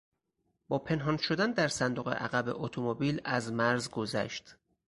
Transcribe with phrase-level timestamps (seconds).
[0.67, 4.57] با پنهان شدن در صندوق عقب اتومبیل از مرز گذشت.